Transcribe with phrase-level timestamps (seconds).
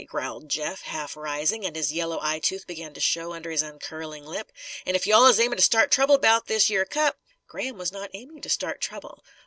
[0.07, 4.51] growled Jeff, half rising, and his yellow eyetooth began to show under his upcurling lip.
[4.83, 7.91] "An' if you all is aimin' to start trouble 'bout this yer cup" Graham was
[7.91, 9.23] not aiming to start trouble.